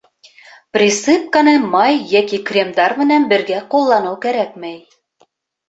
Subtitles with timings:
[0.77, 4.85] Присыпканы май йәки кремдар менән бергә ҡулланыу кәрәкмәй.